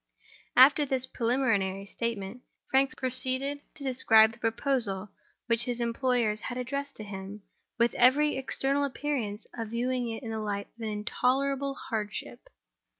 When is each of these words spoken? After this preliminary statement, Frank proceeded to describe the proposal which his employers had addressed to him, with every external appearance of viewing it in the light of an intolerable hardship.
After 0.57 0.83
this 0.83 1.05
preliminary 1.05 1.85
statement, 1.85 2.41
Frank 2.71 2.97
proceeded 2.97 3.61
to 3.75 3.83
describe 3.83 4.31
the 4.31 4.39
proposal 4.39 5.11
which 5.45 5.65
his 5.65 5.79
employers 5.79 6.39
had 6.41 6.57
addressed 6.57 6.95
to 6.95 7.03
him, 7.03 7.43
with 7.77 7.93
every 7.93 8.35
external 8.35 8.83
appearance 8.83 9.45
of 9.53 9.67
viewing 9.67 10.09
it 10.09 10.23
in 10.23 10.31
the 10.31 10.39
light 10.39 10.69
of 10.75 10.81
an 10.81 10.89
intolerable 10.89 11.75
hardship. 11.75 12.49